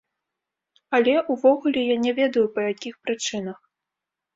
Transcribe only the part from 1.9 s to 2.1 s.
я